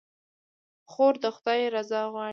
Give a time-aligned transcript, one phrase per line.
[0.91, 2.29] خور د خدای رضا غواړي.